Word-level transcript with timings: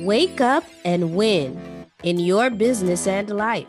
Wake 0.00 0.40
up 0.40 0.62
and 0.84 1.16
win 1.16 1.84
in 2.04 2.20
your 2.20 2.50
business 2.50 3.08
and 3.08 3.28
life. 3.30 3.66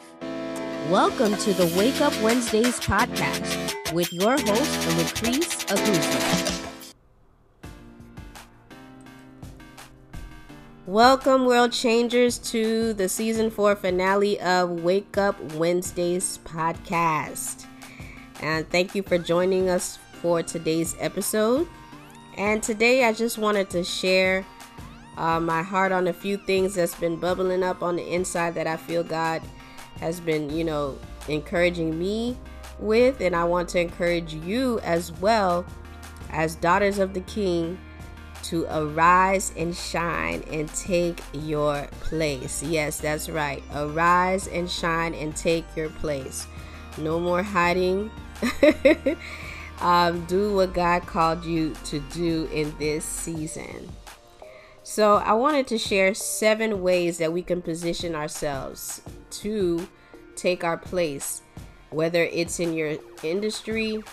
Welcome 0.91 1.35
to 1.37 1.53
the 1.53 1.65
Wake 1.75 1.99
Up 2.01 2.13
Wednesdays 2.21 2.79
podcast 2.79 3.91
with 3.93 4.13
your 4.13 4.33
host, 4.33 4.79
Lucrease 4.89 5.65
Aguzma. 5.65 6.73
Welcome, 10.85 11.45
world 11.47 11.71
changers, 11.71 12.37
to 12.51 12.93
the 12.93 13.09
season 13.09 13.49
four 13.49 13.75
finale 13.75 14.39
of 14.39 14.83
Wake 14.83 15.17
Up 15.17 15.41
Wednesdays 15.55 16.37
podcast. 16.43 17.65
And 18.43 18.69
thank 18.69 18.93
you 18.93 19.01
for 19.01 19.17
joining 19.17 19.67
us 19.67 19.97
for 20.21 20.43
today's 20.43 20.95
episode. 20.99 21.67
And 22.37 22.61
today 22.61 23.05
I 23.05 23.13
just 23.13 23.39
wanted 23.39 23.71
to 23.71 23.83
share 23.83 24.45
uh, 25.19 25.39
my 25.39 25.61
heart 25.61 25.91
on 25.91 26.07
a 26.07 26.13
few 26.13 26.37
things 26.37 26.75
that's 26.75 26.95
been 26.95 27.17
bubbling 27.17 27.61
up 27.61 27.83
on 27.83 27.97
the 27.97 28.13
inside 28.13 28.55
that 28.55 28.67
I 28.67 28.77
feel 28.77 29.03
God 29.03 29.41
has 29.99 30.21
been, 30.21 30.49
you 30.49 30.63
know, 30.63 30.97
encouraging 31.27 31.99
me 31.99 32.37
with. 32.79 33.19
And 33.19 33.35
I 33.35 33.43
want 33.43 33.67
to 33.69 33.81
encourage 33.81 34.33
you 34.33 34.79
as 34.79 35.11
well 35.11 35.65
as 36.31 36.55
daughters 36.55 36.99
of 36.99 37.13
the 37.13 37.19
King 37.21 37.77
to 38.43 38.65
arise 38.71 39.51
and 39.57 39.75
shine 39.75 40.41
and 40.49 40.69
take 40.69 41.21
your 41.33 41.87
place. 41.99 42.63
Yes, 42.63 42.99
that's 42.99 43.27
right. 43.27 43.61
Arise 43.75 44.47
and 44.47 44.71
shine 44.71 45.13
and 45.13 45.35
take 45.35 45.65
your 45.75 45.89
place. 45.89 46.47
No 46.97 47.19
more 47.19 47.43
hiding. 47.43 48.09
um, 49.81 50.23
do 50.27 50.55
what 50.55 50.73
God 50.73 51.05
called 51.05 51.43
you 51.43 51.73
to 51.85 51.99
do 52.11 52.47
in 52.53 52.73
this 52.79 53.03
season. 53.03 53.89
So, 54.91 55.17
I 55.17 55.33
wanted 55.33 55.67
to 55.67 55.77
share 55.77 56.15
seven 56.15 56.81
ways 56.81 57.19
that 57.19 57.31
we 57.31 57.43
can 57.43 57.61
position 57.61 58.15
ourselves 58.15 59.03
to 59.29 59.87
take 60.35 60.63
our 60.63 60.77
place, 60.77 61.43
whether 61.91 62.23
it's 62.23 62.59
in 62.59 62.73
your 62.73 62.97
industry, 63.21 64.03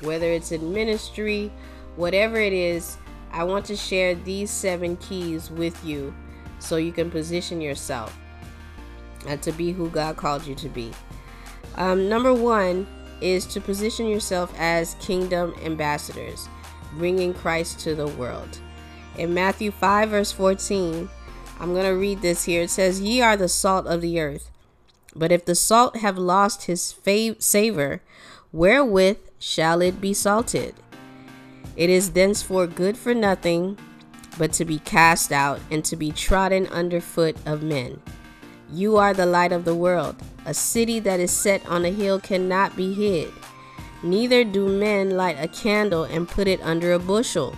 whether 0.00 0.24
it's 0.28 0.50
in 0.50 0.72
ministry, 0.72 1.52
whatever 1.96 2.38
it 2.38 2.54
is. 2.54 2.96
I 3.30 3.44
want 3.44 3.66
to 3.66 3.76
share 3.76 4.14
these 4.14 4.50
seven 4.50 4.96
keys 4.96 5.50
with 5.50 5.84
you 5.84 6.14
so 6.60 6.76
you 6.76 6.92
can 6.92 7.10
position 7.10 7.60
yourself 7.60 8.18
uh, 9.28 9.36
to 9.36 9.52
be 9.52 9.70
who 9.70 9.90
God 9.90 10.16
called 10.16 10.46
you 10.46 10.54
to 10.54 10.68
be. 10.70 10.92
Um, 11.74 12.08
number 12.08 12.32
one 12.32 12.86
is 13.20 13.44
to 13.48 13.60
position 13.60 14.06
yourself 14.06 14.50
as 14.56 14.94
kingdom 14.94 15.54
ambassadors, 15.62 16.48
bringing 16.94 17.34
Christ 17.34 17.80
to 17.80 17.94
the 17.94 18.08
world 18.08 18.58
in 19.16 19.34
Matthew 19.34 19.70
5, 19.70 20.10
verse 20.10 20.32
14. 20.32 21.08
I'm 21.60 21.72
going 21.72 21.84
to 21.84 21.90
read 21.90 22.22
this 22.22 22.44
here. 22.44 22.62
It 22.62 22.70
says, 22.70 23.00
Ye 23.00 23.20
are 23.20 23.36
the 23.36 23.48
salt 23.48 23.86
of 23.86 24.00
the 24.00 24.20
earth. 24.20 24.50
But 25.14 25.30
if 25.30 25.44
the 25.44 25.54
salt 25.54 25.96
have 25.98 26.18
lost 26.18 26.64
his 26.64 26.94
fav- 27.04 27.42
savor, 27.42 28.02
wherewith 28.52 29.18
shall 29.38 29.82
it 29.82 30.00
be 30.00 30.14
salted? 30.14 30.74
It 31.76 31.90
is 31.90 32.12
thenceforth 32.12 32.74
good 32.74 32.96
for 32.96 33.14
nothing 33.14 33.78
but 34.38 34.52
to 34.54 34.64
be 34.64 34.78
cast 34.78 35.32
out 35.32 35.60
and 35.70 35.84
to 35.84 35.96
be 35.96 36.10
trodden 36.10 36.66
under 36.68 37.00
foot 37.00 37.36
of 37.46 37.62
men. 37.62 38.00
You 38.72 38.96
are 38.96 39.12
the 39.12 39.26
light 39.26 39.52
of 39.52 39.64
the 39.64 39.74
world. 39.74 40.16
A 40.46 40.54
city 40.54 40.98
that 41.00 41.20
is 41.20 41.30
set 41.30 41.64
on 41.68 41.84
a 41.84 41.90
hill 41.90 42.18
cannot 42.18 42.74
be 42.74 42.94
hid. 42.94 43.32
Neither 44.02 44.44
do 44.44 44.66
men 44.66 45.10
light 45.10 45.36
a 45.38 45.46
candle 45.46 46.04
and 46.04 46.28
put 46.28 46.48
it 46.48 46.60
under 46.62 46.92
a 46.92 46.98
bushel 46.98 47.54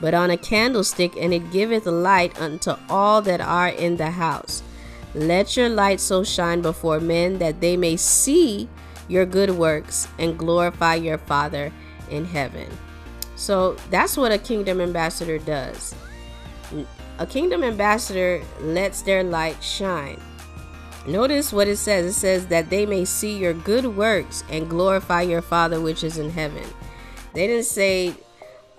but 0.00 0.14
on 0.14 0.30
a 0.30 0.36
candlestick, 0.36 1.16
and 1.16 1.34
it 1.34 1.50
giveth 1.50 1.86
light 1.86 2.40
unto 2.40 2.74
all 2.88 3.20
that 3.22 3.40
are 3.40 3.68
in 3.68 3.96
the 3.96 4.10
house. 4.10 4.62
Let 5.14 5.56
your 5.56 5.68
light 5.68 6.00
so 6.00 6.22
shine 6.24 6.62
before 6.62 7.00
men 7.00 7.38
that 7.38 7.60
they 7.60 7.76
may 7.76 7.96
see 7.96 8.68
your 9.08 9.26
good 9.26 9.50
works 9.50 10.08
and 10.18 10.38
glorify 10.38 10.94
your 10.94 11.18
Father 11.18 11.72
in 12.10 12.24
heaven. 12.24 12.68
So 13.36 13.74
that's 13.90 14.16
what 14.16 14.32
a 14.32 14.38
kingdom 14.38 14.80
ambassador 14.80 15.38
does. 15.38 15.94
A 17.18 17.26
kingdom 17.26 17.64
ambassador 17.64 18.42
lets 18.60 19.02
their 19.02 19.24
light 19.24 19.62
shine. 19.62 20.20
Notice 21.06 21.52
what 21.52 21.66
it 21.66 21.78
says 21.78 22.04
it 22.06 22.12
says 22.12 22.46
that 22.46 22.70
they 22.70 22.86
may 22.86 23.04
see 23.04 23.36
your 23.36 23.54
good 23.54 23.86
works 23.86 24.44
and 24.50 24.68
glorify 24.68 25.22
your 25.22 25.42
Father 25.42 25.80
which 25.80 26.04
is 26.04 26.18
in 26.18 26.30
heaven. 26.30 26.64
They 27.34 27.46
didn't 27.46 27.64
say 27.64 28.14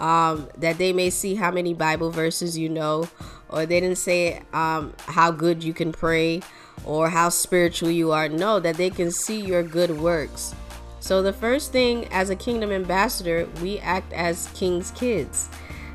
um, 0.02 0.50
that 0.58 0.80
they 0.80 0.92
may 0.92 1.12
see 1.12 1.36
how 1.36 1.52
many 1.52 1.74
Bible 1.74 2.10
verses 2.10 2.58
you 2.58 2.68
know, 2.68 3.08
or 3.48 3.66
they 3.66 3.80
didn't 3.80 4.00
say 4.00 4.42
um, 4.52 4.94
how 5.06 5.30
good 5.30 5.64
you 5.64 5.74
can 5.74 5.92
pray 5.92 6.42
or 6.84 7.10
how 7.10 7.30
spiritual 7.30 7.92
you 7.92 8.12
are. 8.12 8.28
No, 8.28 8.60
that 8.60 8.78
they 8.78 8.90
can 8.90 9.12
see 9.12 9.40
your 9.40 9.62
good 9.62 9.92
works. 9.92 10.56
So, 11.00 11.22
the 11.22 11.34
first 11.34 11.72
thing 11.72 12.08
as 12.12 12.30
a 12.30 12.36
kingdom 12.36 12.72
ambassador, 12.72 13.48
we 13.62 13.80
act 13.80 14.12
as 14.14 14.48
king's 14.54 14.92
kids. 14.92 15.50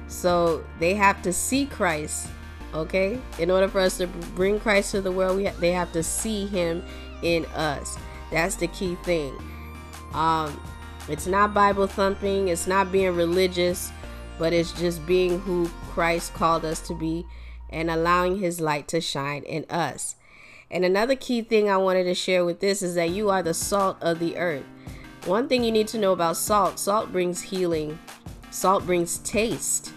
So, 0.09 0.65
they 0.78 0.95
have 0.95 1.21
to 1.22 1.33
see 1.33 1.66
Christ, 1.66 2.28
okay? 2.75 3.21
In 3.39 3.50
order 3.50 3.69
for 3.69 3.81
us 3.81 3.99
to 3.99 4.06
bring 4.06 4.61
Christ 4.61 4.93
to 4.93 5.00
the 5.00 5.12
world, 5.12 5.37
we 5.37 5.47
ha- 5.47 5.55
they 5.59 5.72
have 5.72 5.93
to 5.93 6.03
see 6.03 6.47
him 6.47 6.84
in 7.22 7.45
us. 7.47 7.97
That's 8.31 8.56
the 8.56 8.66
key 8.69 8.97
thing. 9.05 9.37
Um, 10.12 10.61
it's 11.09 11.27
not 11.27 11.55
Bible 11.55 11.87
thumping, 11.87 12.49
it's 12.49 12.67
not 12.67 12.91
being 12.91 13.15
religious, 13.15 13.93
but 14.39 14.53
it's 14.53 14.72
just 14.72 15.06
being 15.06 15.41
who 15.41 15.69
Christ 15.89 16.34
called 16.34 16.65
us 16.65 16.81
to 16.89 16.94
be 16.94 17.25
and 17.71 17.91
allowing 17.91 18.39
his 18.39 18.61
light 18.61 18.89
to 18.89 19.00
shine 19.00 19.43
in 19.43 19.65
us. 19.71 20.16
And 20.71 20.84
another 20.84 21.15
key 21.15 21.43
thing 21.43 21.71
I 21.71 21.77
wanted 21.77 22.05
to 22.05 22.15
share 22.15 22.45
with 22.45 22.61
this 22.61 22.83
is 22.83 22.95
that 22.97 23.11
you 23.11 23.31
are 23.31 23.43
the 23.43 23.55
salt 23.55 23.99
of 24.00 24.19
the 24.19 24.37
earth. 24.37 24.65
One 25.25 25.49
thing 25.49 25.65
you 25.65 25.72
need 25.72 25.89
to 25.89 25.99
know 25.99 26.12
about 26.12 26.37
salt 26.37 26.78
salt 26.78 27.12
brings 27.12 27.41
healing, 27.41 27.99
salt 28.50 28.84
brings 28.87 29.19
taste, 29.19 29.93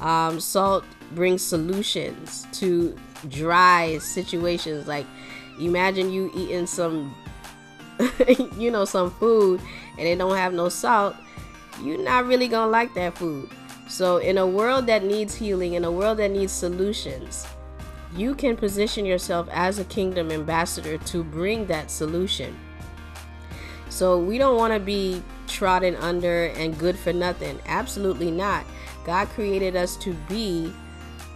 um, 0.00 0.40
salt 0.40 0.84
brings 1.14 1.42
solutions 1.42 2.46
to 2.52 2.96
dry 3.28 3.98
situations. 3.98 4.86
Like, 4.86 5.06
imagine 5.60 6.12
you 6.12 6.30
eating 6.34 6.66
some, 6.66 7.14
you 8.58 8.70
know, 8.70 8.84
some 8.84 9.10
food 9.12 9.60
and 9.98 10.06
it 10.06 10.18
don't 10.18 10.36
have 10.36 10.52
no 10.52 10.68
salt, 10.68 11.16
you're 11.82 12.02
not 12.02 12.26
really 12.26 12.48
gonna 12.48 12.70
like 12.70 12.94
that 12.94 13.16
food. 13.16 13.48
So, 13.88 14.18
in 14.18 14.38
a 14.38 14.46
world 14.46 14.86
that 14.86 15.04
needs 15.04 15.34
healing, 15.34 15.74
in 15.74 15.84
a 15.84 15.90
world 15.90 16.18
that 16.18 16.30
needs 16.30 16.52
solutions, 16.52 17.46
you 18.16 18.34
can 18.34 18.56
position 18.56 19.04
yourself 19.04 19.48
as 19.52 19.78
a 19.78 19.84
kingdom 19.84 20.30
ambassador 20.30 20.98
to 20.98 21.24
bring 21.24 21.66
that 21.66 21.90
solution. 21.90 22.58
So, 23.88 24.18
we 24.18 24.38
don't 24.38 24.56
want 24.56 24.72
to 24.72 24.80
be 24.80 25.22
trodden 25.46 25.96
under 25.96 26.46
and 26.56 26.78
good 26.78 26.98
for 26.98 27.12
nothing. 27.12 27.60
Absolutely 27.66 28.30
not. 28.30 28.64
God 29.04 29.28
created 29.28 29.76
us 29.76 29.96
to 29.96 30.14
be 30.28 30.72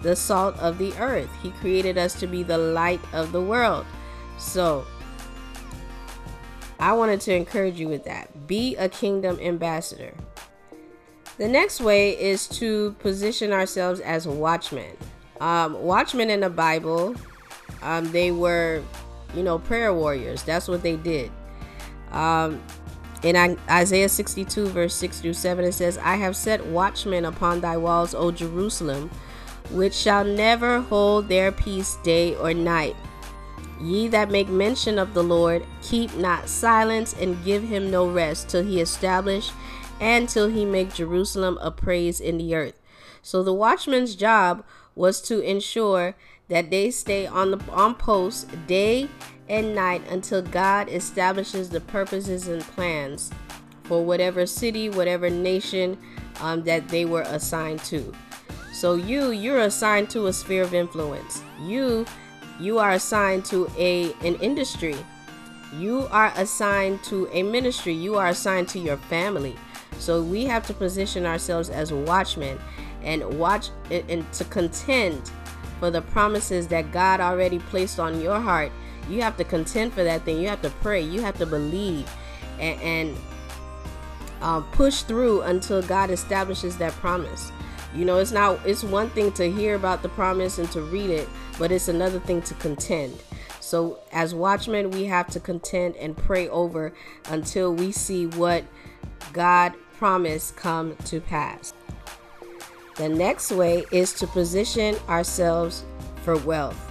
the 0.03 0.17
salt 0.17 0.57
of 0.59 0.79
the 0.79 0.95
earth, 0.99 1.31
He 1.43 1.51
created 1.51 1.99
us 1.99 2.19
to 2.21 2.27
be 2.27 2.43
the 2.43 2.59
light 2.59 3.01
of 3.13 3.33
the 3.33 3.43
world. 3.43 3.85
So, 4.39 4.87
I 6.79 6.93
wanted 6.93 7.21
to 7.23 7.35
encourage 7.35 7.81
you 7.81 7.89
with 7.89 8.05
that. 8.05 8.47
Be 8.47 8.77
a 8.77 8.89
kingdom 8.89 9.39
ambassador. 9.41 10.15
The 11.39 11.49
next 11.49 11.81
way 11.81 12.19
is 12.19 12.47
to 12.49 12.93
position 12.99 13.53
ourselves 13.53 14.01
as 14.01 14.27
watchmen. 14.27 14.97
Um, 15.41 15.75
watchmen 15.83 16.31
in 16.31 16.41
the 16.41 16.51
Bible, 16.51 17.15
um, 17.83 18.11
they 18.11 18.33
were, 18.33 18.83
you 19.35 19.43
know, 19.43 19.59
prayer 19.59 19.93
warriors. 19.93 20.43
That's 20.43 20.67
what 20.67 20.83
they 20.83 20.97
did. 20.97 21.31
Um, 22.13 22.63
in 23.23 23.59
Isaiah 23.69 24.09
62, 24.09 24.69
verse 24.69 24.95
6 24.95 25.21
through 25.21 25.35
7, 25.35 25.65
it 25.65 25.73
says, 25.73 25.99
I 25.99 26.17
have 26.17 26.37
set 26.37 26.65
watchmen 26.67 27.25
upon 27.25 27.61
thy 27.61 27.77
walls, 27.77 28.15
O 28.15 28.31
Jerusalem, 28.31 29.11
which 29.71 29.95
shall 29.95 30.25
never 30.25 30.81
hold 30.81 31.29
their 31.29 31.53
peace 31.53 31.97
day 32.05 32.35
or 32.37 32.55
night. 32.55 32.97
Ye 33.81 34.09
that 34.09 34.31
make 34.31 34.49
mention 34.49 34.99
of 34.99 35.15
the 35.15 35.23
Lord, 35.23 35.67
keep 35.83 36.15
not 36.17 36.49
silence 36.49 37.15
and 37.21 37.45
give 37.45 37.63
him 37.63 37.91
no 37.91 38.09
rest 38.09 38.49
till 38.49 38.65
he 38.65 38.81
establish 38.81 39.51
and 40.01 40.29
till 40.29 40.49
he 40.49 40.65
make 40.65 40.95
Jerusalem 40.95 41.59
a 41.61 41.71
praise 41.71 42.21
in 42.21 42.39
the 42.39 42.55
earth. 42.55 42.81
So 43.23 43.43
the 43.43 43.53
watchman's 43.53 44.15
job 44.15 44.65
was 44.95 45.21
to 45.23 45.41
ensure 45.41 46.15
that 46.49 46.71
they 46.71 46.91
stay 46.91 47.27
on 47.27 47.51
the 47.51 47.61
on 47.71 47.95
post 47.95 48.49
day 48.67 49.09
and 49.49 49.75
night 49.75 50.03
until 50.11 50.43
God 50.43 50.89
establishes 50.89 51.71
the 51.71 51.81
purposes 51.81 52.49
and 52.49 52.63
plans 52.63 53.31
for 53.85 54.05
whatever 54.05 54.47
city, 54.47 54.89
whatever 54.89 55.31
nation 55.31 55.99
um, 56.41 56.65
that 56.65 56.89
they 56.89 57.05
were 57.05 57.23
assigned 57.23 57.81
to. 57.85 58.13
So 58.73 58.95
you, 58.95 59.31
you're 59.31 59.61
assigned 59.61 60.11
to 60.11 60.27
a 60.27 60.33
sphere 60.33 60.63
of 60.63 60.75
influence. 60.75 61.43
You, 61.63 62.05
you 62.59 62.79
are 62.79 62.93
assigned 62.93 63.45
to 63.47 63.71
a 63.77 64.13
an 64.25 64.37
industry. 64.37 64.97
You 65.79 66.09
are 66.11 66.33
assigned 66.37 67.03
to 67.05 67.29
a 67.33 67.43
ministry. 67.43 67.93
You 67.93 68.17
are 68.17 68.29
assigned 68.29 68.69
to 68.69 68.79
your 68.79 68.97
family. 68.97 69.57
So 69.99 70.23
we 70.23 70.45
have 70.45 70.67
to 70.67 70.75
position 70.75 71.27
ourselves 71.27 71.71
as 71.71 71.93
watchmen 71.93 72.59
and 73.03 73.39
watch 73.39 73.71
and 73.91 74.33
to 74.33 74.45
contend 74.45 75.31
for 75.79 75.91
the 75.91 76.03
promises 76.03 76.67
that 76.69 76.93
God 76.93 77.21
already 77.21 77.59
placed 77.59 77.99
on 77.99 78.21
your 78.21 78.41
heart, 78.41 78.73
you 79.09 79.23
have 79.23 79.37
to 79.37 79.45
contend 79.45 79.93
for 79.93 80.05
that 80.05 80.23
thing. 80.25 80.39
You 80.41 80.49
have 80.49 80.63
to 80.63 80.71
pray. 80.71 81.01
You 81.01 81.21
have 81.21 81.37
to 81.39 81.47
believe 81.47 82.11
and, 82.59 82.81
and 82.81 83.17
um, 84.41 84.65
push 84.73 85.03
through 85.03 85.43
until 85.43 85.83
God 85.83 86.11
establishes 86.11 86.77
that 86.79 86.93
promise. 86.95 87.53
You 87.97 88.05
know, 88.05 88.19
it's 88.19 88.31
not, 88.31 88.61
it's 88.67 88.85
one 88.85 89.09
thing 89.11 89.33
to 89.33 89.51
hear 89.51 89.75
about 89.75 90.03
the 90.03 90.11
promise 90.11 90.59
and 90.59 90.71
to 90.73 90.83
read 90.83 91.09
it, 91.09 91.27
but 91.59 91.73
it's 91.73 91.89
another 91.89 92.21
thing 92.21 92.43
to 92.43 92.55
contend. 92.55 93.23
So, 93.61 93.99
as 94.13 94.35
watchmen, 94.35 94.91
we 94.91 95.07
have 95.07 95.29
to 95.29 95.41
contend 95.41 95.97
and 95.97 96.15
pray 96.15 96.49
over 96.51 96.93
until 97.31 97.75
we 97.75 97.91
see 97.93 98.27
what 98.27 98.65
God 99.33 99.73
promised 99.97 100.57
come 100.57 100.95
to 101.07 101.21
pass. 101.21 101.73
The 102.97 103.09
next 103.09 103.51
way 103.51 103.87
is 103.91 104.13
to 104.15 104.27
position 104.27 104.97
ourselves 105.09 105.85
for 106.23 106.37
wealth. 106.37 106.86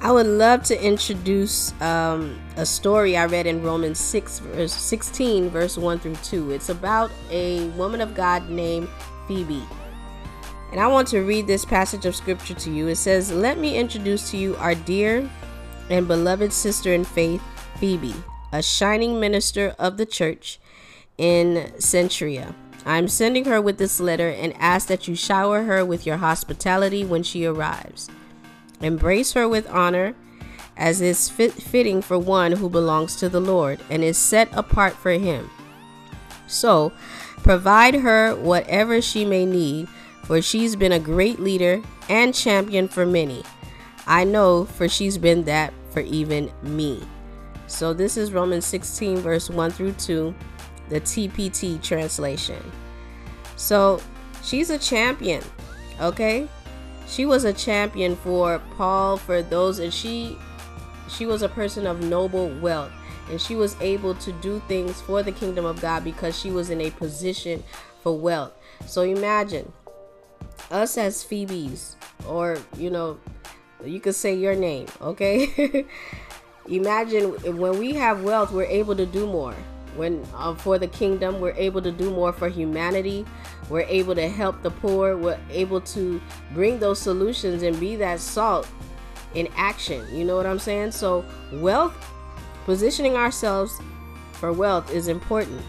I 0.00 0.12
would 0.12 0.26
love 0.26 0.62
to 0.64 0.80
introduce 0.80 1.72
um, 1.82 2.38
a 2.56 2.64
story 2.64 3.16
I 3.16 3.26
read 3.26 3.46
in 3.46 3.62
Romans 3.62 3.98
6, 3.98 4.38
verse 4.38 4.72
16, 4.72 5.50
verse 5.50 5.76
1 5.76 5.98
through 5.98 6.14
2. 6.22 6.52
It's 6.52 6.68
about 6.68 7.10
a 7.30 7.68
woman 7.70 8.00
of 8.00 8.14
God 8.14 8.48
named 8.48 8.88
Phoebe. 9.26 9.64
And 10.70 10.80
I 10.80 10.86
want 10.86 11.08
to 11.08 11.22
read 11.22 11.48
this 11.48 11.64
passage 11.64 12.06
of 12.06 12.14
scripture 12.14 12.54
to 12.54 12.70
you. 12.70 12.86
It 12.86 12.96
says, 12.96 13.32
Let 13.32 13.58
me 13.58 13.76
introduce 13.76 14.30
to 14.30 14.36
you 14.36 14.54
our 14.56 14.76
dear 14.76 15.28
and 15.90 16.06
beloved 16.06 16.52
sister 16.52 16.92
in 16.92 17.02
faith, 17.02 17.42
Phoebe, 17.80 18.14
a 18.52 18.62
shining 18.62 19.18
minister 19.18 19.74
of 19.80 19.96
the 19.96 20.06
church 20.06 20.60
in 21.16 21.72
Cenchrea. 21.78 22.54
I'm 22.86 23.08
sending 23.08 23.46
her 23.46 23.60
with 23.60 23.78
this 23.78 23.98
letter 23.98 24.28
and 24.30 24.54
ask 24.58 24.86
that 24.88 25.08
you 25.08 25.16
shower 25.16 25.64
her 25.64 25.84
with 25.84 26.06
your 26.06 26.18
hospitality 26.18 27.04
when 27.04 27.24
she 27.24 27.44
arrives. 27.44 28.08
Embrace 28.80 29.32
her 29.32 29.48
with 29.48 29.68
honor, 29.68 30.14
as 30.76 31.00
is 31.00 31.28
fit- 31.28 31.52
fitting 31.52 32.00
for 32.00 32.18
one 32.18 32.52
who 32.52 32.68
belongs 32.68 33.16
to 33.16 33.28
the 33.28 33.40
Lord 33.40 33.80
and 33.90 34.04
is 34.04 34.16
set 34.16 34.48
apart 34.52 34.94
for 34.94 35.10
Him. 35.12 35.50
So, 36.46 36.92
provide 37.42 37.96
her 37.96 38.34
whatever 38.36 39.02
she 39.02 39.24
may 39.24 39.44
need, 39.44 39.88
for 40.24 40.40
she's 40.40 40.76
been 40.76 40.92
a 40.92 41.00
great 41.00 41.40
leader 41.40 41.82
and 42.08 42.34
champion 42.34 42.88
for 42.88 43.04
many. 43.04 43.42
I 44.06 44.24
know, 44.24 44.64
for 44.64 44.88
she's 44.88 45.18
been 45.18 45.44
that 45.44 45.72
for 45.90 46.00
even 46.00 46.50
me. 46.62 47.02
So, 47.66 47.92
this 47.92 48.16
is 48.16 48.32
Romans 48.32 48.64
16, 48.64 49.18
verse 49.18 49.50
1 49.50 49.70
through 49.72 49.92
2, 49.92 50.34
the 50.88 51.00
TPT 51.00 51.82
translation. 51.82 52.62
So, 53.56 54.00
she's 54.42 54.70
a 54.70 54.78
champion, 54.78 55.42
okay? 56.00 56.48
She 57.08 57.24
was 57.24 57.44
a 57.44 57.52
champion 57.52 58.14
for 58.16 58.60
Paul 58.76 59.16
for 59.16 59.42
those 59.42 59.78
and 59.78 59.92
she 59.92 60.38
she 61.08 61.24
was 61.26 61.42
a 61.42 61.48
person 61.48 61.86
of 61.86 62.02
noble 62.02 62.48
wealth 62.60 62.92
and 63.30 63.40
she 63.40 63.54
was 63.54 63.76
able 63.80 64.14
to 64.16 64.32
do 64.32 64.60
things 64.68 65.00
for 65.00 65.22
the 65.22 65.32
kingdom 65.32 65.64
of 65.64 65.80
God 65.80 66.04
because 66.04 66.38
she 66.38 66.50
was 66.50 66.70
in 66.70 66.80
a 66.80 66.90
position 66.90 67.62
for 68.02 68.16
wealth. 68.16 68.52
So 68.86 69.02
imagine 69.02 69.72
us 70.70 70.98
as 70.98 71.22
Phoebes 71.22 71.96
or 72.26 72.58
you 72.76 72.90
know 72.90 73.18
you 73.84 74.00
could 74.00 74.14
say 74.14 74.34
your 74.34 74.54
name, 74.54 74.86
okay? 75.00 75.86
imagine 76.68 77.30
when 77.56 77.78
we 77.78 77.94
have 77.94 78.22
wealth 78.22 78.52
we're 78.52 78.64
able 78.64 78.94
to 78.94 79.06
do 79.06 79.26
more 79.26 79.54
when 79.96 80.22
uh, 80.34 80.54
for 80.54 80.78
the 80.78 80.86
kingdom 80.86 81.40
we're 81.40 81.52
able 81.52 81.80
to 81.80 81.90
do 81.90 82.10
more 82.10 82.32
for 82.32 82.48
humanity 82.48 83.24
we're 83.70 83.82
able 83.82 84.14
to 84.14 84.28
help 84.28 84.62
the 84.62 84.70
poor. 84.70 85.16
We're 85.16 85.38
able 85.50 85.80
to 85.82 86.20
bring 86.54 86.78
those 86.78 86.98
solutions 86.98 87.62
and 87.62 87.78
be 87.78 87.96
that 87.96 88.20
salt 88.20 88.68
in 89.34 89.48
action. 89.56 90.06
You 90.14 90.24
know 90.24 90.36
what 90.36 90.46
i'm 90.46 90.58
saying? 90.58 90.92
So 90.92 91.24
wealth 91.52 91.94
positioning 92.64 93.14
ourselves 93.14 93.78
for 94.32 94.52
wealth 94.52 94.90
is 94.90 95.08
important. 95.08 95.60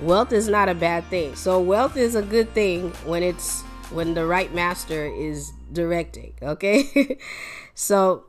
Wealth 0.00 0.32
is 0.32 0.48
not 0.48 0.68
a 0.68 0.74
bad 0.74 1.04
thing. 1.04 1.34
So 1.36 1.60
wealth 1.60 1.96
is 1.96 2.14
a 2.14 2.22
good 2.22 2.50
thing 2.52 2.90
when 3.04 3.22
it's 3.22 3.62
when 3.90 4.14
the 4.14 4.26
right 4.26 4.52
master 4.52 5.06
is 5.06 5.52
directing 5.72 6.34
okay? 6.42 7.18
So 7.74 8.24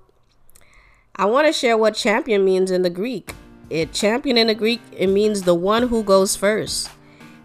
i 1.15 1.25
want 1.25 1.47
to 1.47 1.53
share 1.53 1.77
what 1.77 1.95
champion 1.95 2.43
means 2.45 2.69
in 2.69 2.83
the 2.83 2.89
greek. 2.89 3.33
It 3.69 3.91
champion 3.91 4.37
in 4.37 4.47
the 4.47 4.55
Greek, 4.55 4.81
it 4.95 5.07
means 5.07 5.41
the 5.41 5.55
one 5.55 5.89
who 5.89 6.03
goes 6.03 6.35
first. 6.35 6.89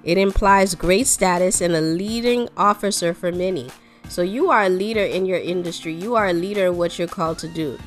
It 0.04 0.18
implies 0.18 0.74
great 0.74 1.06
status 1.06 1.60
and 1.60 1.74
a 1.74 1.80
leading 1.80 2.48
officer 2.56 3.14
for 3.14 3.30
many. 3.30 3.70
So 4.08 4.22
you 4.22 4.50
are 4.50 4.64
a 4.64 4.68
leader 4.68 5.04
in 5.04 5.26
your 5.26 5.38
industry. 5.38 5.94
You 5.94 6.16
are 6.16 6.28
a 6.28 6.32
leader 6.32 6.66
in 6.66 6.76
what 6.76 6.98
you're 6.98 7.08
called 7.08 7.38
to 7.38 7.48
do. 7.48 7.78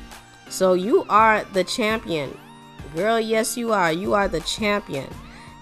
So 0.48 0.74
you 0.74 1.04
are 1.08 1.44
the 1.52 1.64
champion. 1.64 2.36
Girl, 2.94 3.20
yes 3.20 3.56
you 3.56 3.72
are. 3.72 3.92
You 3.92 4.14
are 4.14 4.28
the 4.28 4.40
champion. 4.40 5.08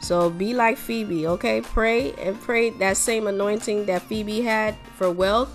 So 0.01 0.31
be 0.31 0.55
like 0.55 0.77
Phoebe, 0.77 1.27
okay? 1.27 1.61
Pray 1.61 2.13
and 2.15 2.41
pray 2.41 2.71
that 2.71 2.97
same 2.97 3.27
anointing 3.27 3.87
that 3.87 4.03
Phoebe 4.03 4.43
had 4.43 4.77
for 4.97 5.11
wealth. 5.11 5.51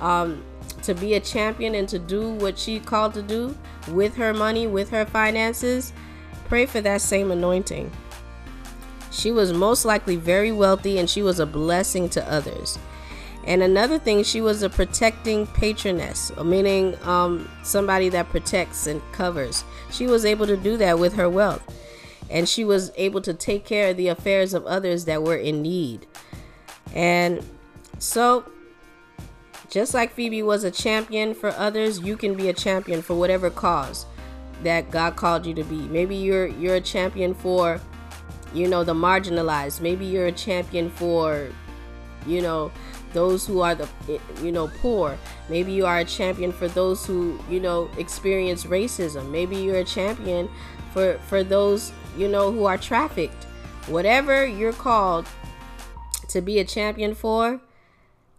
Um, 0.00 0.44
to 0.82 0.94
be 0.94 1.14
a 1.14 1.20
champion 1.20 1.74
and 1.74 1.88
to 1.88 1.98
do 1.98 2.30
what 2.30 2.58
she 2.58 2.78
called 2.78 3.14
to 3.14 3.22
do 3.22 3.56
with 3.88 4.14
her 4.14 4.32
money, 4.32 4.66
with 4.66 4.90
her 4.90 5.04
finances. 5.04 5.92
Pray 6.48 6.64
for 6.64 6.80
that 6.80 7.00
same 7.00 7.32
anointing. 7.32 7.90
She 9.16 9.32
was 9.32 9.52
most 9.52 9.86
likely 9.86 10.16
very 10.16 10.52
wealthy 10.52 10.98
and 10.98 11.08
she 11.08 11.22
was 11.22 11.40
a 11.40 11.46
blessing 11.46 12.10
to 12.10 12.30
others. 12.30 12.78
And 13.44 13.62
another 13.62 13.98
thing, 13.98 14.24
she 14.24 14.40
was 14.40 14.62
a 14.62 14.68
protecting 14.68 15.46
patroness, 15.46 16.32
meaning 16.36 16.96
um, 17.04 17.48
somebody 17.62 18.08
that 18.10 18.28
protects 18.28 18.86
and 18.86 19.00
covers. 19.12 19.64
She 19.90 20.06
was 20.06 20.24
able 20.24 20.46
to 20.46 20.56
do 20.56 20.76
that 20.78 20.98
with 20.98 21.14
her 21.14 21.30
wealth. 21.30 21.62
And 22.28 22.48
she 22.48 22.64
was 22.64 22.92
able 22.96 23.22
to 23.22 23.32
take 23.32 23.64
care 23.64 23.90
of 23.90 23.96
the 23.96 24.08
affairs 24.08 24.52
of 24.52 24.66
others 24.66 25.04
that 25.04 25.22
were 25.22 25.36
in 25.36 25.62
need. 25.62 26.06
And 26.92 27.44
so, 27.98 28.50
just 29.70 29.94
like 29.94 30.12
Phoebe 30.12 30.42
was 30.42 30.64
a 30.64 30.70
champion 30.70 31.34
for 31.34 31.50
others, 31.50 32.00
you 32.00 32.16
can 32.16 32.34
be 32.34 32.48
a 32.48 32.52
champion 32.52 33.00
for 33.00 33.14
whatever 33.14 33.48
cause 33.48 34.06
that 34.62 34.90
God 34.90 35.16
called 35.16 35.46
you 35.46 35.54
to 35.54 35.64
be. 35.64 35.76
Maybe 35.76 36.16
you're 36.16 36.46
you're 36.46 36.76
a 36.76 36.80
champion 36.80 37.34
for 37.34 37.80
you 38.56 38.66
know 38.68 38.84
the 38.84 38.94
marginalized. 38.94 39.80
Maybe 39.80 40.06
you're 40.06 40.26
a 40.26 40.32
champion 40.32 40.90
for 40.90 41.48
you 42.26 42.40
know 42.40 42.72
those 43.12 43.46
who 43.46 43.60
are 43.60 43.74
the 43.74 43.88
you 44.42 44.50
know 44.50 44.68
poor. 44.80 45.18
Maybe 45.48 45.72
you 45.72 45.86
are 45.86 45.98
a 45.98 46.04
champion 46.04 46.52
for 46.52 46.68
those 46.68 47.04
who 47.06 47.38
you 47.50 47.60
know 47.60 47.90
experience 47.98 48.64
racism. 48.64 49.30
Maybe 49.30 49.56
you're 49.56 49.78
a 49.78 49.84
champion 49.84 50.48
for 50.92 51.18
for 51.28 51.44
those 51.44 51.92
you 52.16 52.28
know 52.28 52.50
who 52.50 52.64
are 52.64 52.78
trafficked. 52.78 53.44
Whatever 53.88 54.46
you're 54.46 54.72
called 54.72 55.26
to 56.28 56.40
be 56.40 56.58
a 56.58 56.64
champion 56.64 57.14
for, 57.14 57.60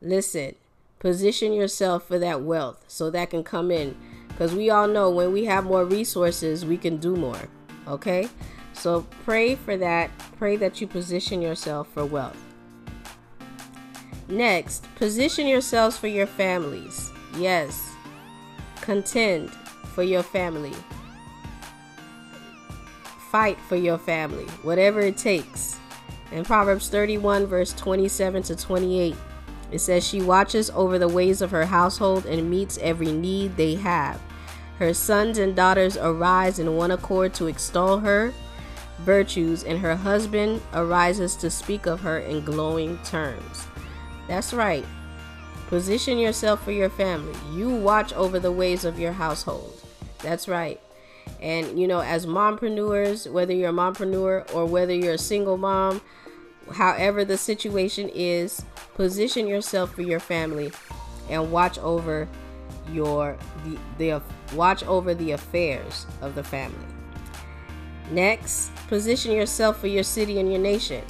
listen, 0.02 0.56
position 1.00 1.54
yourself 1.54 2.06
for 2.06 2.20
that 2.20 2.42
wealth 2.42 2.84
so 2.88 3.10
that 3.12 3.30
can 3.30 3.44
come 3.44 3.72
in 3.72 3.96
because 4.28 4.54
we 4.54 4.70
all 4.70 4.88
know 4.88 5.10
when 5.10 5.32
we 5.32 5.46
have 5.46 5.64
more 5.64 5.86
resources, 5.86 6.66
we 6.66 6.78
can 6.78 6.98
do 6.98 7.16
more. 7.16 7.50
Okay? 7.88 8.30
So 8.78 9.08
pray 9.26 9.56
for 9.56 9.76
that. 9.78 10.12
Pray 10.38 10.56
that 10.58 10.80
you 10.80 10.88
position 10.88 11.42
yourself 11.42 11.88
for 11.94 12.06
wealth. 12.06 12.38
Next, 14.28 14.86
position 14.96 15.48
yourselves 15.48 15.98
for 15.98 16.08
your 16.08 16.28
families. 16.28 17.12
Yes. 17.38 17.92
Contend 18.82 19.52
for 19.94 20.04
your 20.04 20.22
family. 20.22 20.74
Fight 23.32 23.58
for 23.68 23.76
your 23.76 23.98
family, 23.98 24.46
whatever 24.62 25.02
it 25.02 25.18
takes. 25.18 25.78
In 26.32 26.44
Proverbs 26.44 26.90
31, 26.90 27.46
verse 27.48 27.74
27 27.74 28.44
to 28.44 28.56
28, 28.56 29.16
it 29.72 29.80
says, 29.80 30.08
She 30.08 30.22
watches 30.22 30.70
over 30.70 31.00
the 31.00 31.08
ways 31.08 31.42
of 31.42 31.52
her 31.52 31.66
household 31.66 32.26
and 32.26 32.50
meets 32.50 32.78
every 32.78 33.12
need 33.12 33.58
they 33.58 33.76
have. 33.76 34.22
Her 34.78 34.94
sons 34.94 35.40
and 35.40 35.56
daughters 35.56 35.98
arise 35.98 36.60
in 36.60 36.76
one 36.76 36.92
accord 36.92 37.34
to 37.36 37.48
extol 37.48 38.00
her 38.00 38.34
virtues, 39.00 39.64
and 39.64 39.80
her 39.80 39.96
husband 39.96 40.62
arises 40.74 41.36
to 41.38 41.50
speak 41.50 41.86
of 41.86 42.02
her 42.02 42.20
in 42.20 42.44
glowing 42.44 42.98
terms. 43.04 43.68
That's 44.28 44.54
right. 44.54 44.86
Position 45.68 46.18
yourself 46.18 46.64
for 46.64 46.72
your 46.72 46.90
family. 46.90 47.36
You 47.54 47.70
watch 47.70 48.14
over 48.14 48.40
the 48.40 48.52
ways 48.52 48.86
of 48.86 49.00
your 49.00 49.12
household. 49.12 49.82
That's 50.20 50.48
right. 50.48 50.80
And 51.42 51.80
you 51.80 51.88
know, 51.88 52.00
as 52.00 52.26
mompreneurs, 52.26 53.30
whether 53.32 53.54
you're 53.54 53.70
a 53.70 53.74
mompreneur 53.74 54.54
or 54.54 54.66
whether 54.66 54.94
you're 54.94 55.14
a 55.14 55.20
single 55.20 55.58
mom, 55.58 56.02
however 56.72 57.26
the 57.26 57.38
situation 57.38 58.10
is, 58.14 58.64
position 58.96 59.48
yourself 59.48 59.94
for 59.94 60.02
your 60.02 60.20
family 60.20 60.72
and 61.30 61.52
watch 61.52 61.78
over 61.80 62.28
your 62.92 63.38
the, 63.66 63.78
the 63.98 64.56
watch 64.56 64.84
over 64.86 65.14
the 65.14 65.32
affairs 65.32 66.06
of 66.22 66.36
the 66.36 66.44
family. 66.44 66.97
Next, 68.12 68.74
position 68.88 69.32
yourself 69.32 69.80
for 69.80 69.88
your 69.88 70.04
city 70.04 70.40
and 70.40 70.50
your 70.52 70.62
nation. 70.62 71.04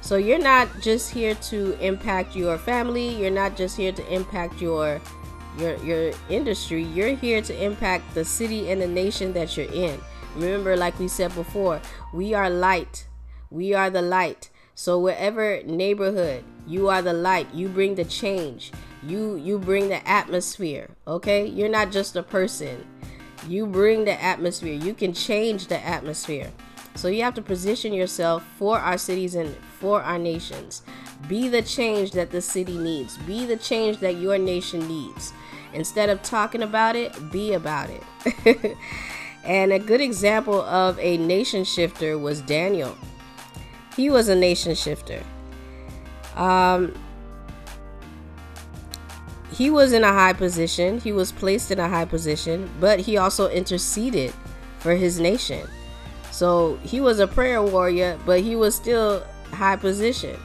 So 0.00 0.16
you're 0.16 0.38
not 0.38 0.68
just 0.80 1.12
here 1.12 1.34
to 1.34 1.78
impact 1.80 2.34
your 2.34 2.58
family, 2.58 3.08
you're 3.08 3.30
not 3.30 3.56
just 3.56 3.76
here 3.76 3.92
to 3.92 4.12
impact 4.12 4.60
your 4.60 5.00
your 5.58 5.76
your 5.84 6.12
industry, 6.28 6.82
you're 6.82 7.14
here 7.14 7.42
to 7.42 7.64
impact 7.64 8.14
the 8.14 8.24
city 8.24 8.70
and 8.70 8.80
the 8.80 8.88
nation 8.88 9.32
that 9.34 9.56
you're 9.56 9.72
in. 9.72 10.00
Remember 10.34 10.76
like 10.76 10.98
we 10.98 11.08
said 11.08 11.34
before, 11.34 11.80
we 12.12 12.34
are 12.34 12.50
light. 12.50 13.06
We 13.50 13.74
are 13.74 13.90
the 13.90 14.02
light. 14.02 14.50
So 14.74 14.98
wherever 14.98 15.62
neighborhood, 15.64 16.42
you 16.66 16.88
are 16.88 17.02
the 17.02 17.12
light. 17.12 17.52
You 17.54 17.68
bring 17.68 17.94
the 17.94 18.04
change. 18.04 18.72
You 19.02 19.36
you 19.36 19.58
bring 19.58 19.88
the 19.88 20.06
atmosphere, 20.08 20.90
okay? 21.06 21.46
You're 21.46 21.68
not 21.68 21.92
just 21.92 22.16
a 22.16 22.22
person. 22.22 22.86
You 23.48 23.66
bring 23.66 24.04
the 24.04 24.20
atmosphere. 24.22 24.74
You 24.74 24.94
can 24.94 25.12
change 25.12 25.66
the 25.66 25.78
atmosphere. 25.84 26.52
So 26.94 27.08
you 27.08 27.22
have 27.22 27.34
to 27.34 27.42
position 27.42 27.92
yourself 27.92 28.44
for 28.58 28.78
our 28.78 28.98
cities 28.98 29.34
and 29.34 29.56
for 29.78 30.02
our 30.02 30.18
nations. 30.18 30.82
Be 31.28 31.48
the 31.48 31.62
change 31.62 32.12
that 32.12 32.30
the 32.30 32.40
city 32.40 32.76
needs. 32.76 33.16
Be 33.18 33.46
the 33.46 33.56
change 33.56 33.98
that 33.98 34.16
your 34.16 34.38
nation 34.38 34.86
needs. 34.86 35.32
Instead 35.72 36.10
of 36.10 36.22
talking 36.22 36.62
about 36.62 36.96
it, 36.96 37.32
be 37.32 37.54
about 37.54 37.88
it. 37.90 38.76
and 39.44 39.72
a 39.72 39.78
good 39.78 40.00
example 40.00 40.60
of 40.62 40.98
a 40.98 41.16
nation 41.16 41.64
shifter 41.64 42.18
was 42.18 42.42
Daniel. 42.42 42.96
He 43.96 44.10
was 44.10 44.28
a 44.28 44.34
nation 44.34 44.74
shifter. 44.74 45.22
Um, 46.36 46.94
he 49.52 49.70
was 49.70 49.92
in 49.92 50.04
a 50.04 50.12
high 50.12 50.32
position. 50.32 50.98
He 51.00 51.12
was 51.12 51.32
placed 51.32 51.70
in 51.70 51.78
a 51.78 51.88
high 51.88 52.04
position, 52.04 52.70
but 52.80 53.00
he 53.00 53.16
also 53.16 53.48
interceded 53.48 54.32
for 54.78 54.94
his 54.94 55.20
nation. 55.20 55.68
So 56.30 56.76
he 56.82 57.00
was 57.00 57.18
a 57.18 57.26
prayer 57.26 57.62
warrior, 57.62 58.18
but 58.24 58.40
he 58.40 58.56
was 58.56 58.74
still 58.74 59.22
high 59.52 59.76
position. 59.76 60.38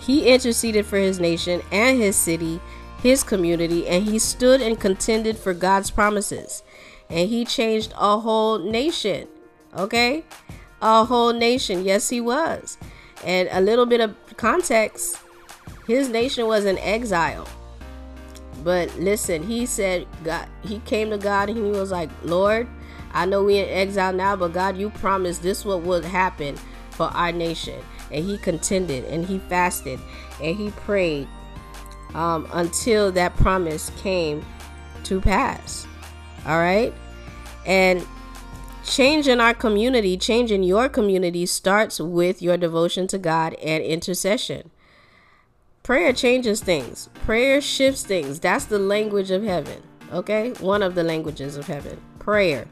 He 0.00 0.28
interceded 0.28 0.86
for 0.86 0.98
his 0.98 1.18
nation 1.18 1.62
and 1.72 1.98
his 1.98 2.16
city, 2.16 2.60
his 3.02 3.22
community, 3.22 3.86
and 3.88 4.04
he 4.04 4.18
stood 4.18 4.60
and 4.60 4.78
contended 4.78 5.36
for 5.38 5.54
God's 5.54 5.90
promises. 5.90 6.62
And 7.10 7.28
he 7.28 7.44
changed 7.44 7.94
a 7.98 8.18
whole 8.20 8.58
nation. 8.58 9.28
Okay? 9.76 10.24
A 10.82 11.04
whole 11.04 11.32
nation. 11.32 11.84
Yes, 11.84 12.10
he 12.10 12.20
was. 12.20 12.76
And 13.24 13.48
a 13.50 13.60
little 13.60 13.86
bit 13.86 14.00
of 14.00 14.14
context 14.36 15.18
his 15.86 16.10
nation 16.10 16.46
was 16.46 16.66
in 16.66 16.76
exile. 16.78 17.48
But 18.64 18.94
listen, 18.98 19.42
he 19.42 19.66
said 19.66 20.06
God 20.24 20.48
he 20.62 20.80
came 20.80 21.10
to 21.10 21.18
God 21.18 21.48
and 21.48 21.58
he 21.58 21.70
was 21.70 21.90
like, 21.90 22.10
Lord, 22.22 22.66
I 23.12 23.24
know 23.26 23.44
we 23.44 23.58
in 23.58 23.68
exile 23.68 24.12
now, 24.12 24.36
but 24.36 24.52
God, 24.52 24.76
you 24.76 24.90
promised 24.90 25.42
this 25.42 25.64
what 25.64 25.82
would 25.82 26.04
happen 26.04 26.56
for 26.90 27.06
our 27.06 27.32
nation. 27.32 27.80
And 28.10 28.24
he 28.24 28.38
contended 28.38 29.04
and 29.04 29.24
he 29.24 29.38
fasted 29.38 30.00
and 30.42 30.56
he 30.56 30.70
prayed 30.70 31.28
um, 32.14 32.48
until 32.52 33.12
that 33.12 33.36
promise 33.36 33.90
came 33.98 34.44
to 35.04 35.20
pass. 35.20 35.86
All 36.46 36.58
right. 36.58 36.92
And 37.66 38.06
change 38.84 39.28
in 39.28 39.40
our 39.40 39.54
community, 39.54 40.16
change 40.16 40.50
in 40.50 40.62
your 40.62 40.88
community 40.88 41.46
starts 41.46 42.00
with 42.00 42.40
your 42.40 42.56
devotion 42.56 43.06
to 43.08 43.18
God 43.18 43.54
and 43.54 43.82
intercession. 43.84 44.70
Prayer 45.88 46.12
changes 46.12 46.60
things, 46.60 47.08
prayer 47.24 47.62
shifts 47.62 48.02
things. 48.02 48.38
That's 48.40 48.66
the 48.66 48.78
language 48.78 49.30
of 49.30 49.42
heaven. 49.42 49.82
Okay. 50.12 50.50
One 50.60 50.82
of 50.82 50.94
the 50.94 51.02
languages 51.02 51.56
of 51.56 51.66
heaven. 51.66 51.98
Prayer. 52.18 52.66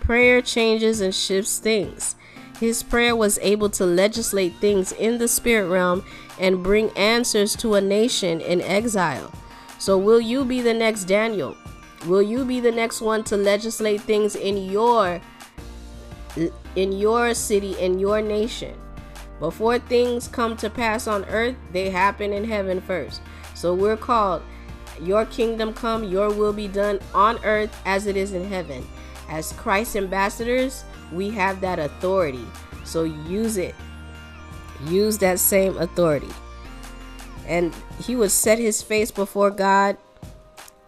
Prayer 0.00 0.42
changes 0.42 1.00
and 1.00 1.14
shifts 1.14 1.58
things. 1.58 2.14
His 2.60 2.82
prayer 2.82 3.16
was 3.16 3.38
able 3.40 3.70
to 3.70 3.86
legislate 3.86 4.52
things 4.56 4.92
in 4.92 5.16
the 5.16 5.28
spirit 5.28 5.70
realm 5.70 6.04
and 6.38 6.62
bring 6.62 6.90
answers 6.90 7.56
to 7.56 7.76
a 7.76 7.80
nation 7.80 8.42
in 8.42 8.60
exile. 8.60 9.32
So, 9.78 9.96
will 9.96 10.20
you 10.20 10.44
be 10.44 10.60
the 10.60 10.74
next 10.74 11.04
Daniel? 11.04 11.56
Will 12.04 12.20
you 12.20 12.44
be 12.44 12.60
the 12.60 12.70
next 12.70 13.00
one 13.00 13.24
to 13.24 13.36
legislate 13.38 14.02
things 14.02 14.36
in 14.36 14.58
your 14.58 15.22
in 16.76 16.92
your 16.92 17.32
city 17.32 17.72
in 17.80 17.98
your 17.98 18.20
nation? 18.20 18.76
Before 19.42 19.80
things 19.80 20.28
come 20.28 20.56
to 20.58 20.70
pass 20.70 21.08
on 21.08 21.24
earth, 21.24 21.56
they 21.72 21.90
happen 21.90 22.32
in 22.32 22.44
heaven 22.44 22.80
first. 22.80 23.20
So 23.56 23.74
we're 23.74 23.96
called 23.96 24.40
your 25.00 25.26
kingdom 25.26 25.74
come, 25.74 26.04
your 26.04 26.32
will 26.32 26.52
be 26.52 26.68
done 26.68 27.00
on 27.12 27.44
earth 27.44 27.76
as 27.84 28.06
it 28.06 28.16
is 28.16 28.34
in 28.34 28.44
heaven. 28.44 28.86
As 29.28 29.52
Christ 29.54 29.96
ambassadors, 29.96 30.84
we 31.10 31.30
have 31.30 31.60
that 31.60 31.80
authority. 31.80 32.46
So 32.84 33.02
use 33.02 33.56
it. 33.56 33.74
Use 34.86 35.18
that 35.18 35.40
same 35.40 35.76
authority. 35.76 36.30
And 37.48 37.74
he 38.00 38.14
would 38.14 38.30
set 38.30 38.60
his 38.60 38.80
face 38.80 39.10
before 39.10 39.50
God. 39.50 39.96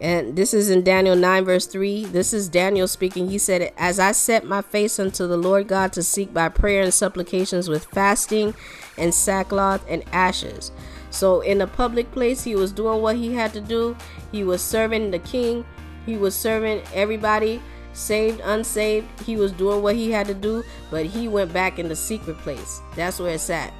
And 0.01 0.35
this 0.35 0.53
is 0.53 0.69
in 0.69 0.83
Daniel 0.83 1.15
9, 1.15 1.45
verse 1.45 1.65
3. 1.67 2.05
This 2.05 2.33
is 2.33 2.49
Daniel 2.49 2.87
speaking. 2.87 3.29
He 3.29 3.37
said, 3.37 3.71
As 3.77 3.97
I 3.97 4.11
set 4.11 4.45
my 4.45 4.61
face 4.61 4.99
unto 4.99 5.25
the 5.25 5.37
Lord 5.37 5.67
God 5.67 5.93
to 5.93 6.03
seek 6.03 6.33
by 6.33 6.49
prayer 6.49 6.83
and 6.83 6.93
supplications 6.93 7.69
with 7.69 7.85
fasting 7.85 8.53
and 8.97 9.13
sackcloth 9.13 9.85
and 9.87 10.03
ashes. 10.11 10.71
So, 11.11 11.39
in 11.39 11.61
a 11.61 11.67
public 11.67 12.11
place, 12.11 12.43
he 12.43 12.55
was 12.55 12.73
doing 12.73 13.01
what 13.01 13.15
he 13.15 13.33
had 13.33 13.53
to 13.53 13.61
do. 13.61 13.95
He 14.33 14.43
was 14.43 14.61
serving 14.61 15.11
the 15.11 15.19
king, 15.19 15.65
he 16.05 16.17
was 16.17 16.35
serving 16.35 16.81
everybody 16.93 17.61
saved, 17.95 18.41
unsaved, 18.43 19.07
he 19.21 19.37
was 19.37 19.51
doing 19.51 19.81
what 19.81 19.95
he 19.95 20.11
had 20.11 20.27
to 20.27 20.33
do, 20.33 20.63
but 20.91 21.05
he 21.05 21.27
went 21.27 21.53
back 21.53 21.79
in 21.79 21.87
the 21.87 21.95
secret 21.95 22.37
place. 22.39 22.81
That's 22.95 23.19
where 23.19 23.33
it's 23.33 23.49
at. 23.49 23.73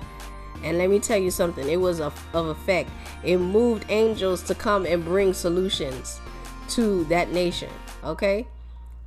And 0.66 0.80
let 0.80 0.90
me 0.90 1.00
tell 1.00 1.20
you 1.20 1.30
something, 1.30 1.70
it 1.70 1.80
was 1.80 2.02
of, 2.02 2.20
of 2.34 2.48
effect. 2.48 2.90
It 3.24 3.38
moved 3.38 3.86
angels 3.90 4.42
to 4.44 4.56
come 4.56 4.86
and 4.88 5.06
bring 5.06 5.32
solutions 5.34 6.20
to 6.70 7.04
that 7.06 7.32
nation. 7.32 7.70
Okay? 8.04 8.48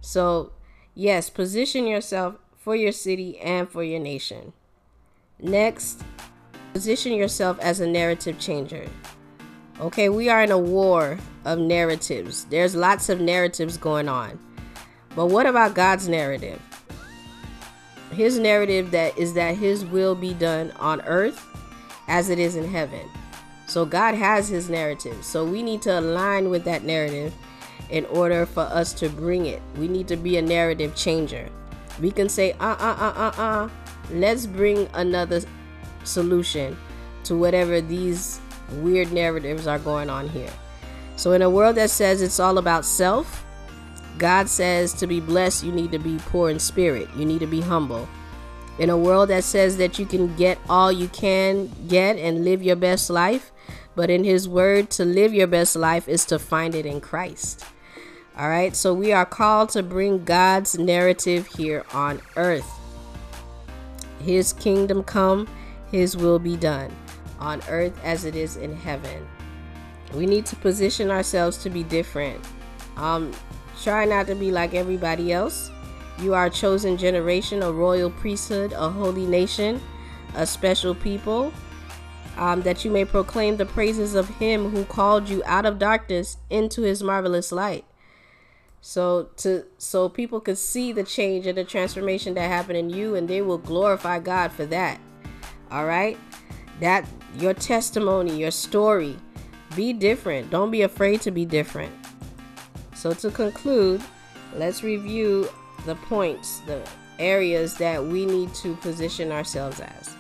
So, 0.01 0.53
yes, 0.95 1.29
position 1.29 1.89
yourself 1.89 2.37
for 2.57 2.77
your 2.77 2.93
city 2.93 3.39
and 3.41 3.69
for 3.69 3.83
your 3.83 3.99
nation. 3.99 4.53
Next, 5.41 6.03
position 6.73 7.13
yourself 7.13 7.59
as 7.59 7.81
a 7.81 7.87
narrative 7.87 8.39
changer. 8.39 8.89
Okay, 9.81 10.09
we 10.09 10.29
are 10.29 10.43
in 10.43 10.53
a 10.53 10.59
war 10.59 11.19
of 11.45 11.59
narratives. 11.59 12.45
There's 12.45 12.77
lots 12.77 13.09
of 13.09 13.21
narratives 13.21 13.77
going 13.77 14.09
on. 14.09 14.39
But 15.17 15.27
what 15.27 15.47
about 15.47 15.75
God's 15.75 16.09
narrative? 16.09 16.61
His 18.11 18.39
narrative 18.39 18.91
that 18.93 19.17
is 19.19 19.35
that 19.35 19.57
his 19.57 19.85
will 19.85 20.15
be 20.15 20.35
done 20.35 20.73
on 20.79 21.01
earth 21.03 21.47
as 22.09 22.31
it 22.31 22.39
is 22.39 22.57
in 22.57 22.67
heaven. 22.67 23.09
So 23.67 23.85
God 23.85 24.15
has 24.15 24.49
his 24.49 24.71
narrative. 24.71 25.23
So 25.23 25.45
we 25.45 25.63
need 25.63 25.83
to 25.83 25.99
align 25.99 26.49
with 26.49 26.65
that 26.65 26.85
narrative 26.85 27.35
in 27.91 28.07
order 28.07 28.47
for 28.47 28.63
us 28.63 28.93
to 28.95 29.09
bring 29.09 29.47
it. 29.47 29.63
We 29.77 29.89
need 29.89 30.09
to 30.09 30.17
be 30.17 30.39
a 30.39 30.43
narrative 30.43 30.95
changer. 30.95 31.49
We 32.01 32.11
can 32.11 32.29
say, 32.29 32.53
uh 32.53 32.77
uh 32.79 32.97
uh 32.99 33.13
uh 33.17 33.43
uh, 33.43 33.69
let's 34.11 34.47
bring 34.47 34.89
another 34.95 35.43
solution 36.05 36.77
to 37.25 37.37
whatever 37.37 37.81
these 37.81 38.41
weird 38.77 39.13
narratives 39.13 39.67
are 39.67 39.79
going 39.79 40.09
on 40.09 40.29
here. 40.29 40.53
So, 41.17 41.33
in 41.33 41.43
a 41.43 41.51
world 41.51 41.77
that 41.77 41.91
says 41.91 42.23
it's 42.23 42.39
all 42.39 42.59
about 42.59 42.85
self, 42.85 43.45
God 44.19 44.49
says 44.49 44.93
to 44.95 45.07
be 45.07 45.21
blessed, 45.21 45.65
you 45.65 45.73
need 45.73 45.93
to 45.93 45.99
be 45.99 46.19
poor 46.27 46.51
in 46.51 46.59
spirit. 46.59 47.09
You 47.17 47.25
need 47.25 47.41
to 47.41 47.47
be 47.47 47.61
humble. 47.61 48.09
In 48.79 48.91
a 48.91 48.99
world 48.99 49.31
that 49.31 49.45
says 49.45 49.77
that 49.79 49.99
you 49.99 50.07
can 50.07 50.37
get 50.37 50.59
all 50.69 50.93
you 50.93 51.09
can 51.09 51.71
get 51.89 52.17
and 52.17 52.45
live 52.45 52.63
your 52.63 52.77
best 52.77 53.11
life, 53.11 53.51
but 53.97 54.11
in 54.11 54.23
His 54.23 54.49
Word, 54.49 54.91
to 54.91 55.05
live 55.05 55.35
your 55.35 55.49
best 55.49 55.75
life 55.75 56.09
is 56.09 56.25
to 56.27 56.39
find 56.39 56.75
it 56.75 56.87
in 56.87 57.01
Christ. 57.01 57.65
All 58.37 58.49
right, 58.49 58.77
so 58.77 58.95
we 58.95 59.13
are 59.13 59.27
called 59.27 59.71
to 59.71 59.83
bring 59.83 60.25
God's 60.25 60.79
narrative 60.79 61.49
here 61.49 61.85
on 61.93 62.21
earth. 62.37 62.71
His 64.21 64.53
kingdom 64.53 65.03
come, 65.03 65.49
His 65.91 66.17
will 66.17 66.39
be 66.39 66.57
done 66.57 66.95
on 67.41 67.63
earth 67.69 67.99
as 68.05 68.25
it 68.25 68.37
is 68.37 68.57
in 68.57 68.77
heaven. 68.77 69.27
We 70.15 70.27
need 70.27 70.47
to 70.47 70.57
position 70.57 71.11
ourselves 71.11 71.57
to 71.59 71.71
be 71.71 71.83
different. 71.83 72.45
Um, 72.97 73.33
Try 73.83 74.05
not 74.05 74.27
to 74.27 74.35
be 74.35 74.51
like 74.51 74.75
everybody 74.75 75.33
else. 75.33 75.71
You 76.21 76.35
are 76.35 76.47
a 76.47 76.51
chosen 76.51 76.97
generation, 76.97 77.63
a 77.63 77.71
royal 77.71 78.11
priesthood, 78.11 78.73
a 78.73 78.91
holy 78.91 79.25
nation, 79.25 79.81
a 80.35 80.47
special 80.47 80.95
people, 80.95 81.53
um, 82.37 82.63
that 82.63 82.85
you 82.85 82.91
may 82.91 83.05
proclaim 83.05 83.57
the 83.57 83.67
praises 83.67 84.15
of 84.15 84.29
Him 84.29 84.71
who 84.71 84.85
called 84.85 85.29
you 85.29 85.43
out 85.47 85.65
of 85.65 85.79
darkness 85.79 86.39
into 86.51 86.83
His 86.83 87.03
marvelous 87.03 87.53
light. 87.53 87.85
So 88.81 89.29
to 89.39 89.65
so 89.77 90.09
people 90.09 90.41
could 90.41 90.59
see 90.59 90.93
the 90.93 91.05
change 91.05 91.47
and 91.47 91.59
the 91.59 91.65
transformation 91.65 92.35
that 92.35 92.49
happened 92.49 92.79
in 92.79 92.91
you, 92.91 93.15
and 93.15 93.29
they 93.29 93.43
will 93.43 93.59
glorify 93.59 94.19
God 94.19 94.53
for 94.53 94.67
that. 94.67 95.01
All 95.71 95.85
right, 95.85 96.19
that 96.81 97.07
your 97.39 97.55
testimony, 97.55 98.39
your 98.39 98.51
story, 98.51 99.17
be 99.77 99.93
different. 99.93 100.51
Don't 100.51 100.71
be 100.71 100.83
afraid 100.83 101.21
to 101.23 101.31
be 101.31 101.45
different. 101.45 101.93
So, 102.99 103.13
to 103.13 103.31
conclude, 103.31 104.03
let's 104.57 104.83
review 104.83 105.49
the 105.87 105.95
points, 105.95 106.59
the 106.67 106.83
areas 107.21 107.75
that 107.75 108.05
we 108.05 108.27
need 108.27 108.53
to 108.55 108.75
position 108.75 109.31
ourselves 109.31 109.79
as. 109.79 110.17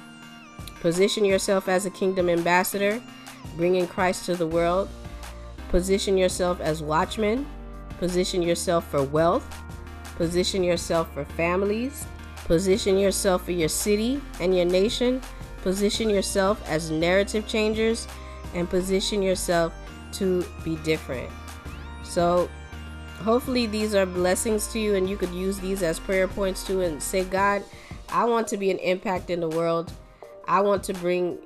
Position 0.80 1.24
yourself 1.24 1.68
as 1.68 1.86
a 1.86 1.90
kingdom 1.90 2.30
ambassador, 2.30 3.02
bringing 3.56 3.88
Christ 3.88 4.26
to 4.26 4.36
the 4.36 4.46
world. 4.46 4.88
Position 5.70 6.16
yourself 6.16 6.60
as 6.60 6.80
watchmen. 6.80 7.48
Position 7.98 8.42
yourself 8.42 8.88
for 8.88 9.02
wealth. 9.02 9.44
Position 10.14 10.62
yourself 10.62 11.12
for 11.12 11.24
families. 11.24 12.06
Position 12.44 12.96
yourself 12.96 13.44
for 13.44 13.50
your 13.50 13.68
city 13.68 14.20
and 14.38 14.56
your 14.56 14.66
nation. 14.66 15.20
Position 15.62 16.08
yourself 16.08 16.62
as 16.68 16.92
narrative 16.92 17.44
changers 17.48 18.06
and 18.54 18.70
position 18.70 19.20
yourself 19.20 19.72
to 20.12 20.46
be 20.62 20.76
different. 20.76 21.28
So, 22.04 22.48
hopefully, 23.22 23.66
these 23.66 23.94
are 23.94 24.06
blessings 24.06 24.66
to 24.68 24.78
you, 24.78 24.94
and 24.94 25.08
you 25.08 25.16
could 25.16 25.30
use 25.30 25.58
these 25.58 25.82
as 25.82 25.98
prayer 25.98 26.28
points 26.28 26.66
too 26.66 26.80
and 26.80 27.02
say, 27.02 27.24
God, 27.24 27.62
I 28.10 28.24
want 28.24 28.48
to 28.48 28.56
be 28.56 28.70
an 28.70 28.78
impact 28.78 29.30
in 29.30 29.40
the 29.40 29.48
world. 29.48 29.92
I 30.46 30.60
want 30.60 30.82
to 30.84 30.94
bring 30.94 31.38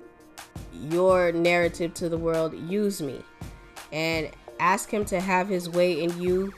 your 0.90 1.32
narrative 1.32 1.94
to 1.94 2.08
the 2.08 2.18
world. 2.18 2.54
Use 2.68 3.02
me. 3.02 3.22
And 3.92 4.30
ask 4.60 4.90
Him 4.90 5.04
to 5.06 5.20
have 5.20 5.48
His 5.48 5.68
way 5.68 6.02
in 6.02 6.20
you 6.20 6.52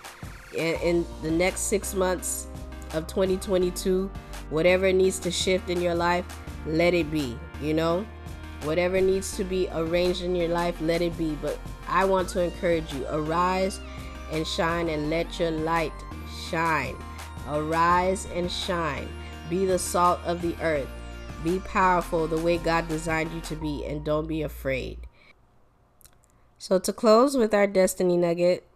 in, 0.56 0.74
in 0.80 1.06
the 1.22 1.30
next 1.30 1.62
six 1.62 1.94
months 1.94 2.46
of 2.92 3.06
2022. 3.06 4.10
Whatever 4.50 4.92
needs 4.92 5.18
to 5.20 5.30
shift 5.30 5.70
in 5.70 5.80
your 5.80 5.94
life, 5.94 6.26
let 6.66 6.92
it 6.92 7.10
be. 7.10 7.38
You 7.62 7.74
know, 7.74 8.06
whatever 8.62 9.00
needs 9.00 9.36
to 9.36 9.44
be 9.44 9.68
arranged 9.72 10.22
in 10.22 10.36
your 10.36 10.48
life, 10.48 10.78
let 10.80 11.00
it 11.00 11.16
be. 11.16 11.36
But 11.40 11.58
I 11.88 12.04
want 12.04 12.28
to 12.30 12.42
encourage 12.42 12.92
you 12.92 13.06
arise 13.08 13.80
and 14.30 14.46
shine 14.46 14.88
and 14.88 15.10
let 15.10 15.38
your 15.38 15.50
light 15.50 15.92
shine. 16.48 16.96
Arise 17.48 18.26
and 18.34 18.50
shine. 18.50 19.08
Be 19.50 19.66
the 19.66 19.78
salt 19.78 20.20
of 20.24 20.42
the 20.42 20.56
earth. 20.62 20.88
Be 21.42 21.58
powerful 21.60 22.26
the 22.26 22.38
way 22.38 22.56
God 22.58 22.88
designed 22.88 23.32
you 23.32 23.40
to 23.42 23.56
be, 23.56 23.84
and 23.84 24.04
don't 24.04 24.26
be 24.26 24.42
afraid. 24.42 24.98
So, 26.58 26.78
to 26.78 26.92
close 26.92 27.36
with 27.36 27.52
our 27.52 27.66
destiny 27.66 28.16
nugget, 28.16 28.66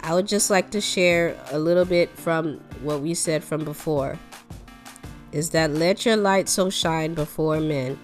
I 0.00 0.14
would 0.14 0.26
just 0.26 0.50
like 0.50 0.70
to 0.70 0.80
share 0.80 1.36
a 1.50 1.58
little 1.58 1.84
bit 1.84 2.08
from 2.10 2.60
what 2.82 3.00
we 3.02 3.12
said 3.12 3.44
from 3.44 3.64
before 3.64 4.18
is 5.32 5.50
that 5.50 5.70
let 5.70 6.06
your 6.06 6.16
light 6.16 6.48
so 6.48 6.70
shine 6.70 7.12
before 7.12 7.60
men, 7.60 7.98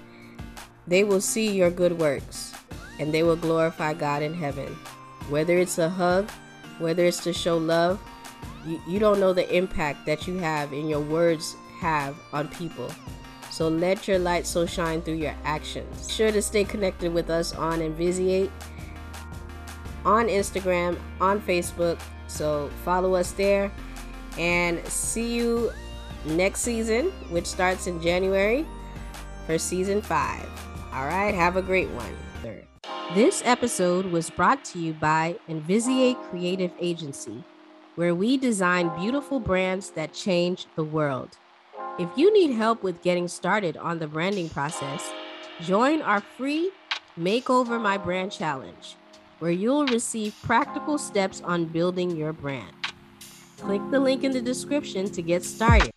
they 0.86 1.04
will 1.04 1.20
see 1.20 1.50
your 1.50 1.70
good 1.70 1.98
works 1.98 2.52
and 2.98 3.14
they 3.14 3.22
will 3.22 3.36
glorify 3.36 3.94
God 3.94 4.22
in 4.22 4.34
heaven. 4.34 4.76
Whether 5.28 5.58
it's 5.58 5.78
a 5.78 5.88
hug, 5.88 6.30
whether 6.78 7.04
it's 7.04 7.22
to 7.24 7.32
show 7.32 7.56
love, 7.56 8.00
you, 8.66 8.80
you 8.88 8.98
don't 8.98 9.20
know 9.20 9.32
the 9.32 9.48
impact 9.54 10.06
that 10.06 10.26
you 10.26 10.38
have 10.38 10.72
and 10.72 10.88
your 10.88 11.00
words 11.00 11.56
have 11.78 12.16
on 12.32 12.48
people. 12.48 12.90
So 13.50 13.68
let 13.68 14.08
your 14.08 14.18
light 14.18 14.46
so 14.46 14.66
shine 14.66 15.02
through 15.02 15.14
your 15.14 15.34
actions. 15.44 16.06
Be 16.06 16.12
sure 16.12 16.32
to 16.32 16.40
stay 16.40 16.64
connected 16.64 17.12
with 17.12 17.28
us 17.28 17.54
on 17.54 17.80
Envisiate 17.80 18.50
on 20.04 20.26
Instagram, 20.26 20.98
on 21.20 21.40
Facebook. 21.40 22.00
So 22.26 22.70
follow 22.84 23.14
us 23.14 23.32
there 23.32 23.70
and 24.38 24.84
see 24.86 25.34
you 25.34 25.72
next 26.24 26.60
season, 26.60 27.10
which 27.30 27.46
starts 27.46 27.86
in 27.86 28.00
January 28.00 28.66
for 29.46 29.58
season 29.58 30.00
five. 30.00 30.48
All 30.92 31.06
right, 31.06 31.34
have 31.34 31.56
a 31.56 31.62
great 31.62 31.88
one. 31.90 32.16
This 33.14 33.42
episode 33.44 34.06
was 34.06 34.30
brought 34.30 34.64
to 34.66 34.78
you 34.78 34.94
by 34.94 35.36
Envisiate 35.46 36.16
Creative 36.30 36.72
Agency, 36.80 37.44
where 37.94 38.14
we 38.14 38.38
design 38.38 38.90
beautiful 38.98 39.38
brands 39.38 39.90
that 39.90 40.14
change 40.14 40.66
the 40.76 40.84
world. 40.84 41.36
If 41.98 42.08
you 42.16 42.32
need 42.32 42.54
help 42.54 42.82
with 42.82 43.02
getting 43.02 43.28
started 43.28 43.76
on 43.76 43.98
the 43.98 44.06
branding 44.06 44.48
process, 44.48 45.12
join 45.60 46.00
our 46.00 46.22
free 46.22 46.70
Makeover 47.20 47.78
My 47.78 47.98
Brand 47.98 48.32
Challenge, 48.32 48.96
where 49.40 49.50
you'll 49.50 49.84
receive 49.88 50.34
practical 50.42 50.96
steps 50.96 51.42
on 51.42 51.66
building 51.66 52.16
your 52.16 52.32
brand. 52.32 52.74
Click 53.58 53.82
the 53.90 54.00
link 54.00 54.24
in 54.24 54.32
the 54.32 54.40
description 54.40 55.10
to 55.10 55.20
get 55.20 55.44
started. 55.44 55.90